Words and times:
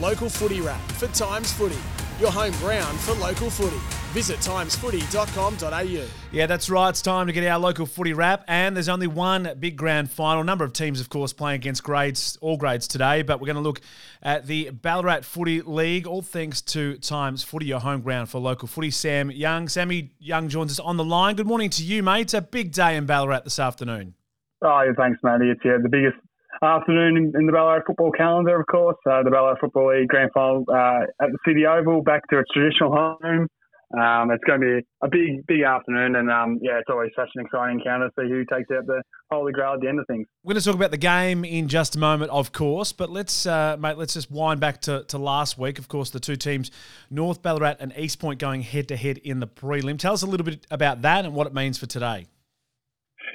Local 0.00 0.28
Footy 0.28 0.60
Wrap 0.60 0.80
for 0.92 1.06
Times 1.08 1.50
Footy, 1.52 1.78
your 2.20 2.30
home 2.30 2.52
ground 2.58 3.00
for 3.00 3.14
local 3.14 3.48
footy. 3.48 3.78
Visit 4.12 4.38
timesfooty.com.au. 4.38 6.06
Yeah, 6.32 6.46
that's 6.46 6.68
right. 6.68 6.90
It's 6.90 7.00
time 7.00 7.26
to 7.26 7.32
get 7.32 7.46
our 7.46 7.58
local 7.58 7.86
footy 7.86 8.12
wrap, 8.12 8.44
and 8.46 8.76
there's 8.76 8.88
only 8.88 9.06
one 9.06 9.54
big 9.58 9.76
grand 9.76 10.10
final. 10.10 10.42
A 10.42 10.44
number 10.44 10.64
of 10.64 10.72
teams, 10.72 11.00
of 11.00 11.08
course, 11.08 11.32
playing 11.32 11.56
against 11.56 11.82
grades, 11.82 12.38
all 12.40 12.56
grades 12.56 12.86
today, 12.88 13.22
but 13.22 13.40
we're 13.40 13.46
going 13.46 13.56
to 13.56 13.62
look 13.62 13.80
at 14.22 14.46
the 14.46 14.70
Ballarat 14.70 15.22
Footy 15.22 15.62
League, 15.62 16.06
all 16.06 16.22
thanks 16.22 16.60
to 16.62 16.96
Times 16.98 17.42
Footy, 17.42 17.66
your 17.66 17.80
home 17.80 18.02
ground 18.02 18.28
for 18.28 18.38
local 18.38 18.68
footy. 18.68 18.90
Sam 18.90 19.30
Young, 19.30 19.68
Sammy 19.68 20.12
Young 20.18 20.48
joins 20.48 20.72
us 20.72 20.80
on 20.80 20.96
the 20.96 21.04
line. 21.04 21.36
Good 21.36 21.46
morning 21.46 21.70
to 21.70 21.82
you, 21.82 22.02
mate. 22.02 22.22
It's 22.22 22.34
a 22.34 22.42
big 22.42 22.72
day 22.72 22.96
in 22.96 23.06
Ballarat 23.06 23.44
this 23.44 23.58
afternoon. 23.58 24.14
Oh, 24.62 24.82
yeah, 24.82 24.92
thanks, 24.96 25.20
Matty. 25.22 25.50
It's 25.50 25.60
yeah, 25.64 25.76
the 25.82 25.88
biggest 25.88 26.16
afternoon 26.62 27.16
in, 27.16 27.32
in 27.38 27.46
the 27.46 27.52
Ballarat 27.52 27.82
football 27.86 28.12
calendar, 28.12 28.60
of 28.60 28.66
course. 28.66 28.96
Uh, 29.08 29.22
the 29.22 29.30
Ballarat 29.30 29.56
Football 29.60 29.98
League 29.98 30.08
Grand 30.08 30.30
Final 30.32 30.64
uh, 30.68 31.04
at 31.20 31.30
the 31.30 31.38
City 31.46 31.66
Oval, 31.66 32.02
back 32.02 32.22
to 32.30 32.38
its 32.38 32.48
traditional 32.52 32.92
home. 32.92 33.48
Um, 33.96 34.32
it's 34.32 34.42
going 34.42 34.60
to 34.60 34.66
be 34.66 34.86
a 35.02 35.08
big, 35.08 35.46
big 35.46 35.62
afternoon, 35.62 36.16
and 36.16 36.28
um, 36.28 36.58
yeah, 36.60 36.78
it's 36.78 36.90
always 36.90 37.10
such 37.14 37.28
an 37.36 37.44
exciting 37.44 37.78
encounter 37.78 38.08
to 38.08 38.12
see 38.18 38.28
who 38.28 38.44
takes 38.44 38.68
out 38.76 38.84
the 38.86 39.00
Holy 39.30 39.52
Grail 39.52 39.74
at 39.74 39.80
the 39.80 39.88
end 39.88 40.00
of 40.00 40.06
things. 40.08 40.26
We're 40.42 40.54
going 40.54 40.60
to 40.60 40.66
talk 40.66 40.74
about 40.74 40.90
the 40.90 40.96
game 40.96 41.44
in 41.44 41.68
just 41.68 41.94
a 41.94 41.98
moment, 42.00 42.32
of 42.32 42.50
course, 42.50 42.92
but 42.92 43.10
let's, 43.10 43.46
uh, 43.46 43.76
mate, 43.78 43.96
let's 43.96 44.14
just 44.14 44.28
wind 44.28 44.58
back 44.58 44.80
to, 44.82 45.04
to 45.04 45.18
last 45.18 45.56
week. 45.56 45.78
Of 45.78 45.86
course, 45.86 46.10
the 46.10 46.18
two 46.18 46.34
teams, 46.34 46.72
North 47.10 47.42
Ballarat 47.42 47.76
and 47.78 47.92
East 47.96 48.18
Point, 48.18 48.40
going 48.40 48.62
head 48.62 48.88
to 48.88 48.96
head 48.96 49.18
in 49.18 49.38
the 49.38 49.46
prelim. 49.46 50.00
Tell 50.00 50.14
us 50.14 50.22
a 50.22 50.26
little 50.26 50.44
bit 50.44 50.66
about 50.68 51.02
that 51.02 51.24
and 51.24 51.32
what 51.32 51.46
it 51.46 51.54
means 51.54 51.78
for 51.78 51.86
today. 51.86 52.26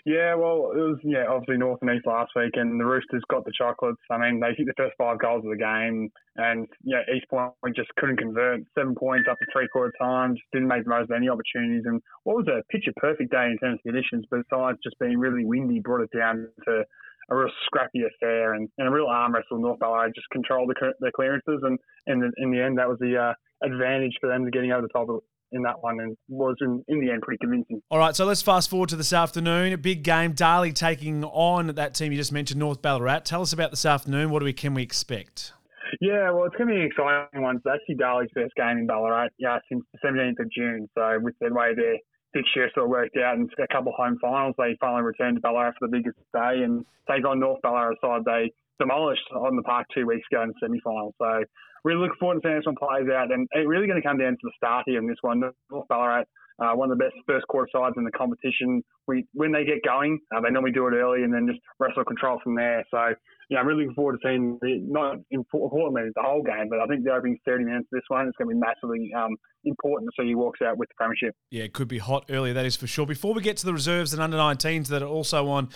Yeah, 0.05 0.33
well, 0.33 0.71
it 0.73 0.81
was 0.81 0.97
yeah 1.03 1.25
obviously 1.29 1.57
North 1.57 1.79
and 1.81 1.91
East 1.91 2.07
last 2.07 2.31
week, 2.35 2.51
and 2.55 2.79
the 2.79 2.85
Roosters 2.85 3.21
got 3.29 3.45
the 3.45 3.51
chocolates. 3.55 4.01
I 4.09 4.17
mean, 4.17 4.39
they 4.39 4.53
hit 4.57 4.65
the 4.65 4.73
first 4.75 4.95
five 4.97 5.19
goals 5.19 5.43
of 5.45 5.51
the 5.51 5.57
game, 5.57 6.09
and 6.37 6.67
yeah, 6.83 7.01
East 7.15 7.29
Point 7.29 7.53
just 7.75 7.93
couldn't 7.97 8.17
convert. 8.17 8.61
Seven 8.77 8.95
points 8.95 9.27
up 9.29 9.37
to 9.37 9.45
three 9.53 9.67
quarter 9.67 9.93
time, 10.01 10.33
just 10.33 10.47
didn't 10.53 10.69
make 10.69 10.85
the 10.85 10.89
most 10.89 11.11
of 11.11 11.15
any 11.15 11.29
opportunities. 11.29 11.83
And 11.85 12.01
what 12.23 12.37
was 12.37 12.47
a 12.47 12.63
picture 12.71 12.93
perfect 12.97 13.31
day 13.31 13.45
in 13.45 13.57
terms 13.59 13.79
of 13.79 13.83
conditions, 13.83 14.25
but 14.31 14.41
besides 14.49 14.79
just 14.83 14.97
being 14.99 15.19
really 15.19 15.45
windy, 15.45 15.79
brought 15.79 16.01
it 16.01 16.17
down 16.17 16.47
to 16.65 16.83
a 17.29 17.35
real 17.35 17.51
scrappy 17.65 18.01
affair 18.03 18.55
and, 18.55 18.69
and 18.77 18.87
a 18.87 18.91
real 18.91 19.07
arm 19.07 19.33
wrestle. 19.33 19.59
North 19.59 19.79
Ballarat 19.79 20.09
just 20.15 20.29
controlled 20.31 20.69
the, 20.69 20.93
the 20.99 21.11
clearances, 21.15 21.61
and, 21.63 21.77
and 22.07 22.33
in 22.37 22.51
the 22.51 22.61
end, 22.61 22.77
that 22.79 22.89
was 22.89 22.97
the 22.99 23.15
uh, 23.17 23.33
advantage 23.63 24.17
for 24.19 24.27
them 24.27 24.45
to 24.45 24.51
getting 24.51 24.71
over 24.71 24.81
the 24.81 24.89
top 24.89 25.09
of 25.09 25.21
in 25.51 25.63
that 25.63 25.81
one 25.81 25.99
and 25.99 26.15
was 26.29 26.55
in, 26.61 26.83
in 26.87 27.01
the 27.01 27.11
end 27.11 27.21
pretty 27.21 27.39
convincing. 27.39 27.81
All 27.89 27.99
right, 27.99 28.15
so 28.15 28.25
let's 28.25 28.41
fast 28.41 28.69
forward 28.69 28.89
to 28.89 28.95
this 28.95 29.13
afternoon. 29.13 29.73
A 29.73 29.77
big 29.77 30.03
game, 30.03 30.33
Darley 30.33 30.71
taking 30.71 31.23
on 31.23 31.67
that 31.67 31.93
team 31.93 32.11
you 32.11 32.17
just 32.17 32.31
mentioned, 32.31 32.59
North 32.59 32.81
Ballarat. 32.81 33.21
Tell 33.21 33.41
us 33.41 33.53
about 33.53 33.71
this 33.71 33.85
afternoon. 33.85 34.29
What 34.29 34.39
do 34.39 34.45
we 34.45 34.53
can 34.53 34.73
we 34.73 34.83
expect? 34.83 35.53
Yeah, 35.99 36.31
well, 36.31 36.45
it's 36.45 36.55
going 36.55 36.69
to 36.69 36.75
be 36.75 36.81
an 36.81 36.87
exciting 36.87 37.41
one. 37.41 37.57
It's 37.57 37.65
actually 37.67 37.95
Darley's 37.95 38.29
first 38.33 38.55
game 38.55 38.77
in 38.77 38.87
Ballarat 38.87 39.29
yeah, 39.37 39.59
since 39.69 39.83
the 39.93 40.07
17th 40.07 40.39
of 40.39 40.51
June. 40.51 40.87
So 40.97 41.19
with 41.21 41.35
the 41.41 41.53
way 41.53 41.75
their 41.75 41.97
fixture 42.33 42.69
sort 42.73 42.85
of 42.85 42.89
worked 42.89 43.17
out 43.17 43.35
and 43.37 43.49
a 43.59 43.67
couple 43.67 43.91
of 43.91 43.97
home 43.97 44.17
finals, 44.21 44.55
they 44.57 44.77
finally 44.79 45.03
returned 45.03 45.37
to 45.37 45.41
Ballarat 45.41 45.73
for 45.77 45.87
the 45.87 45.97
biggest 45.97 46.17
day 46.33 46.63
and 46.63 46.85
take 47.09 47.27
on 47.27 47.39
North 47.39 47.61
Ballarat 47.61 47.95
side 48.01 48.21
they 48.25 48.51
demolished 48.81 49.29
on 49.35 49.55
the 49.55 49.61
park 49.63 49.85
two 49.93 50.07
weeks 50.07 50.25
ago 50.31 50.41
in 50.41 50.49
the 50.49 50.55
semi-final. 50.61 51.13
So 51.21 51.45
really 51.83 52.01
looking 52.01 52.17
forward 52.19 52.41
to 52.41 52.41
seeing 52.43 52.57
this 52.57 52.65
one 52.65 52.75
plays 52.75 53.09
out. 53.13 53.31
And 53.31 53.47
it's 53.51 53.67
really 53.67 53.87
going 53.87 54.01
to 54.01 54.07
come 54.07 54.17
down 54.17 54.33
to 54.33 54.43
the 54.43 54.51
start 54.57 54.83
here 54.87 54.99
in 54.99 55.07
this 55.07 55.21
one. 55.21 55.41
North 55.69 55.87
Ballarat, 55.87 56.25
uh, 56.59 56.73
one 56.73 56.91
of 56.91 56.97
the 56.97 57.03
best 57.03 57.15
first 57.27 57.47
quarter 57.47 57.69
sides 57.73 57.95
in 57.97 58.03
the 58.03 58.11
competition. 58.11 58.81
We 59.07 59.25
when 59.33 59.51
they 59.51 59.65
get 59.65 59.85
going, 59.85 60.19
uh, 60.33 60.41
they 60.41 60.49
normally 60.49 60.71
do 60.71 60.87
it 60.87 60.93
early 60.93 61.23
and 61.23 61.33
then 61.33 61.47
just 61.47 61.59
wrestle 61.79 62.03
control 62.05 62.39
from 62.43 62.55
there. 62.55 62.83
So 62.91 63.13
yeah, 63.49 63.59
I'm 63.59 63.67
really 63.67 63.83
looking 63.83 63.95
forward 63.95 64.13
to 64.13 64.19
seeing 64.23 64.57
the 64.61 64.79
not 64.79 65.17
importantly 65.31 66.09
the 66.15 66.21
whole 66.21 66.41
game, 66.41 66.69
but 66.69 66.79
I 66.79 66.85
think 66.85 67.03
the 67.03 67.11
opening 67.11 67.37
30 67.45 67.65
minutes 67.65 67.87
of 67.91 67.97
this 67.97 68.03
one 68.07 68.27
is 68.27 68.33
going 68.37 68.49
to 68.49 68.55
be 68.55 68.59
massively 68.59 69.11
um, 69.17 69.35
important 69.65 70.09
to 70.09 70.23
see 70.23 70.29
he 70.29 70.35
walks 70.35 70.61
out 70.61 70.77
with 70.77 70.87
the 70.89 70.95
premiership. 70.95 71.35
Yeah, 71.49 71.63
it 71.63 71.73
could 71.73 71.89
be 71.89 71.97
hot 71.97 72.25
earlier, 72.29 72.53
that 72.53 72.65
is 72.65 72.77
for 72.77 72.87
sure. 72.87 73.05
Before 73.05 73.33
we 73.33 73.41
get 73.41 73.57
to 73.57 73.65
the 73.65 73.73
reserves 73.73 74.13
and 74.13 74.21
under 74.21 74.37
19s 74.37 74.87
that 74.87 75.03
are 75.03 75.07
also 75.07 75.49
on 75.49 75.69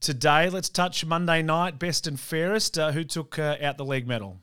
today, 0.00 0.50
let's 0.50 0.68
touch 0.68 1.04
Monday 1.04 1.42
night, 1.42 1.78
best 1.78 2.06
and 2.06 2.18
fairest. 2.18 2.78
Uh, 2.78 2.92
who 2.92 3.04
took 3.04 3.38
uh, 3.38 3.56
out 3.60 3.78
the 3.78 3.84
league 3.84 4.06
medal? 4.06 4.38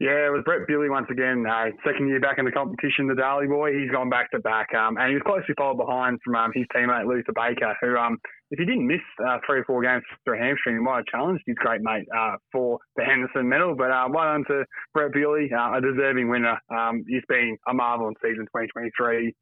Yeah, 0.00 0.26
it 0.26 0.32
was 0.32 0.42
Brett 0.44 0.66
Bewley 0.66 0.90
once 0.90 1.06
again. 1.10 1.44
Uh, 1.46 1.70
second 1.86 2.08
year 2.08 2.18
back 2.18 2.38
in 2.38 2.44
the 2.44 2.50
competition, 2.50 3.06
the 3.06 3.14
Darley 3.14 3.46
boy. 3.46 3.70
He's 3.70 3.90
gone 3.90 4.10
back 4.10 4.32
to 4.32 4.40
back, 4.40 4.74
um, 4.74 4.96
and 4.98 5.08
he 5.08 5.14
was 5.14 5.22
closely 5.22 5.54
followed 5.56 5.78
behind 5.78 6.18
from 6.24 6.34
um, 6.34 6.50
his 6.52 6.66
teammate 6.74 7.06
Luther 7.06 7.30
Baker, 7.30 7.76
who, 7.80 7.96
um, 7.96 8.18
if 8.50 8.58
he 8.58 8.64
didn't 8.64 8.88
miss 8.88 9.04
uh, 9.24 9.38
three 9.46 9.60
or 9.60 9.64
four 9.64 9.80
games 9.80 10.02
through 10.24 10.38
hamstring, 10.42 10.76
he 10.76 10.82
might 10.82 11.06
have 11.06 11.06
challenged 11.06 11.44
his 11.46 11.54
great 11.54 11.82
mate 11.82 12.06
uh, 12.10 12.34
for 12.50 12.80
the 12.96 13.04
Henderson 13.04 13.48
medal. 13.48 13.76
But 13.76 13.92
uh, 13.92 14.08
well 14.10 14.24
done 14.24 14.44
to 14.48 14.64
Brett 14.92 15.12
Bewley, 15.12 15.50
uh, 15.54 15.78
a 15.78 15.80
deserving 15.80 16.28
winner. 16.28 16.58
Um, 16.68 17.04
he's 17.06 17.22
been 17.28 17.56
a 17.68 17.72
marvel 17.72 18.08
in 18.08 18.14
season 18.20 18.50
2023 18.50 19.32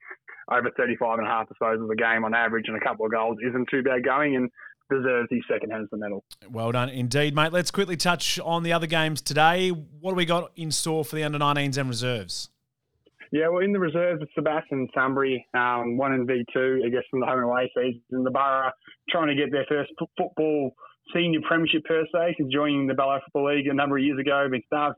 over 0.51 0.71
35 0.77 1.19
and 1.19 1.29
a 1.29 1.31
half 1.31 1.49
disposals 1.49 1.91
a 1.91 1.97
game 1.97 2.25
on 2.25 2.35
average 2.35 2.67
and 2.67 2.77
a 2.77 2.81
couple 2.81 3.07
of 3.07 3.13
goals 3.13 3.39
isn't 3.47 3.69
too 3.71 3.83
bad 3.83 4.05
going. 4.05 4.37
And 4.37 4.51
deserves 4.91 5.29
his 5.31 5.41
second 5.51 5.71
Henderson 5.71 6.01
medal. 6.01 6.25
Well 6.51 6.73
done 6.73 6.89
indeed, 6.89 7.35
mate. 7.35 7.53
Let's 7.53 7.71
quickly 7.71 7.97
touch 7.97 8.39
on 8.41 8.63
the 8.63 8.73
other 8.73 8.87
games 8.87 9.23
today. 9.23 9.71
What 9.71 10.13
do 10.13 10.17
we 10.17 10.25
got 10.25 10.53
in 10.57 10.71
store 10.71 11.05
for 11.05 11.17
the 11.17 11.25
under 11.25 11.39
19s 11.39 11.79
and 11.79 11.89
reserves? 11.89 12.51
Yeah, 13.33 13.49
well, 13.49 13.63
in 13.63 13.73
the 13.73 13.79
reserves, 13.79 14.23
it's 14.23 14.33
Sebastopol 14.35 14.89
Sunbury, 14.93 15.47
um, 15.55 15.97
one 15.97 16.13
in 16.13 16.27
V2, 16.27 16.85
I 16.85 16.89
guess, 16.89 17.05
from 17.11 17.21
the 17.21 17.27
home 17.27 17.39
and 17.39 17.45
away 17.45 17.71
season. 17.77 18.25
The 18.25 18.31
Burras 18.31 18.73
trying 19.09 19.29
to 19.29 19.37
get 19.37 19.53
their 19.53 19.65
first 19.69 19.93
football 20.19 20.75
senior 21.15 21.41
premiership 21.47 21.85
per 21.85 22.05
se 22.13 22.35
since 22.39 22.53
joining 22.53 22.87
the 22.87 22.95
Ballarat 22.95 23.21
Football 23.27 23.57
League 23.57 23.67
a 23.67 23.75
number 23.75 23.97
of 23.97 24.05
years 24.05 24.19
ago, 24.19 24.49
been 24.51 24.63
starved 24.67 24.97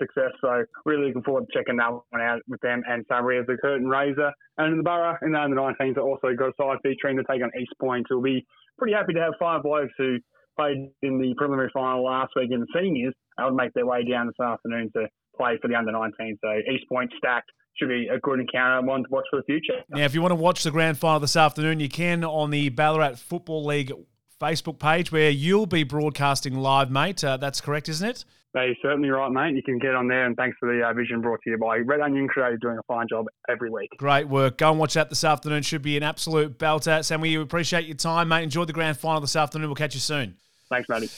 success. 0.00 0.32
So 0.40 0.64
really 0.84 1.08
looking 1.08 1.22
forward 1.22 1.46
to 1.46 1.58
checking 1.58 1.76
that 1.76 1.92
one 1.92 2.20
out 2.20 2.40
with 2.48 2.60
them 2.60 2.82
and 2.88 3.04
Sunbury 3.08 3.38
as 3.38 3.46
the 3.46 3.56
curtain 3.56 3.88
raiser. 3.88 4.32
And 4.58 4.72
in 4.72 4.78
the 4.78 4.84
Burras, 4.84 5.18
in 5.22 5.32
the 5.32 5.40
under 5.40 5.56
19s, 5.56 5.96
also 5.98 6.34
got 6.36 6.48
a 6.48 6.52
side 6.60 6.78
featuring 6.82 7.16
to 7.16 7.24
take 7.30 7.42
on 7.42 7.50
East 7.60 7.72
Point. 7.80 8.06
We'll 8.10 8.22
be 8.22 8.46
pretty 8.78 8.94
happy 8.94 9.14
to 9.14 9.20
have 9.20 9.34
five 9.38 9.62
blokes 9.62 9.92
who 9.98 10.18
played 10.56 10.90
in 11.02 11.18
the 11.18 11.34
preliminary 11.36 11.70
final 11.74 12.04
last 12.04 12.32
week 12.36 12.50
in 12.52 12.60
the 12.60 12.66
seniors. 12.74 13.14
They 13.36 13.44
would 13.44 13.54
make 13.54 13.72
their 13.74 13.86
way 13.86 14.04
down 14.08 14.26
this 14.26 14.44
afternoon 14.44 14.90
to 14.96 15.08
play 15.36 15.58
for 15.60 15.68
the 15.68 15.74
under 15.74 15.92
19s. 15.92 16.38
So 16.42 16.72
East 16.72 16.84
Point 16.88 17.12
stacked. 17.18 17.50
Should 17.76 17.88
be 17.88 18.06
a 18.06 18.20
good 18.20 18.38
encounter 18.38 18.86
one 18.86 19.02
to 19.02 19.08
watch 19.10 19.24
for 19.28 19.40
the 19.40 19.42
future. 19.46 19.82
Now, 19.88 20.04
if 20.04 20.14
you 20.14 20.22
want 20.22 20.30
to 20.30 20.36
watch 20.36 20.62
the 20.62 20.70
grand 20.70 20.96
final 20.96 21.18
this 21.18 21.34
afternoon, 21.34 21.80
you 21.80 21.88
can 21.88 22.22
on 22.22 22.50
the 22.50 22.68
Ballarat 22.68 23.16
Football 23.16 23.64
League 23.64 23.90
Facebook 24.40 24.78
page 24.78 25.12
where 25.12 25.30
you'll 25.30 25.66
be 25.66 25.84
broadcasting 25.84 26.54
live, 26.54 26.90
mate. 26.90 27.22
Uh, 27.22 27.36
that's 27.36 27.60
correct, 27.60 27.88
isn't 27.88 28.08
it? 28.08 28.24
That 28.54 28.68
is 28.68 28.76
certainly 28.82 29.10
right, 29.10 29.30
mate. 29.32 29.56
You 29.56 29.64
can 29.64 29.80
get 29.80 29.96
on 29.96 30.06
there, 30.06 30.26
and 30.26 30.36
thanks 30.36 30.56
for 30.60 30.72
the 30.72 30.86
uh, 30.86 30.92
vision 30.92 31.20
brought 31.20 31.40
to 31.42 31.50
you 31.50 31.58
by 31.58 31.78
Red 31.78 32.00
Onion 32.00 32.28
Creative, 32.28 32.60
doing 32.60 32.78
a 32.78 32.82
fine 32.84 33.08
job 33.08 33.26
every 33.48 33.68
week. 33.68 33.90
Great 33.96 34.28
work. 34.28 34.58
Go 34.58 34.70
and 34.70 34.78
watch 34.78 34.94
that 34.94 35.08
this 35.08 35.24
afternoon. 35.24 35.62
Should 35.62 35.82
be 35.82 35.96
an 35.96 36.04
absolute 36.04 36.56
belter. 36.56 37.04
Sam, 37.04 37.20
we 37.20 37.34
appreciate 37.34 37.86
your 37.86 37.96
time, 37.96 38.28
mate. 38.28 38.44
Enjoy 38.44 38.64
the 38.64 38.72
grand 38.72 38.96
final 38.96 39.20
this 39.20 39.34
afternoon. 39.34 39.68
We'll 39.68 39.74
catch 39.74 39.94
you 39.94 40.00
soon. 40.00 40.36
Thanks, 40.68 40.88
Matty. 40.88 41.08